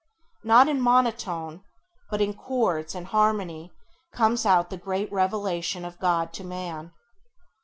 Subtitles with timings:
[0.43, 1.63] Not in monotone
[2.09, 3.71] but in chords and harmony
[4.11, 6.91] comes out the great revelation of God to man.